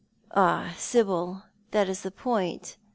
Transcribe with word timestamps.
"Ah, 0.33 0.73
Sibyl, 0.79 1.43
that 1.69 1.87
is 1.87 2.01
the 2.01 2.09
point. 2.09 2.75